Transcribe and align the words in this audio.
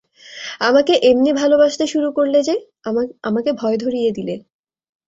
আমাকে 0.59 0.93
এমনি 1.03 1.31
ভালোবাসতে 1.33 1.85
শুরু 1.87 2.09
করলে 2.11 2.39
যে, 2.43 2.55
আমাকে 3.23 3.49
ভয় 3.53 3.77
ধরিয়ে 3.77 4.09
দিলে। 4.11 4.35